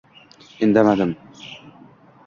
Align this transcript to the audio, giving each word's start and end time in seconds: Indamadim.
Indamadim. 0.67 1.11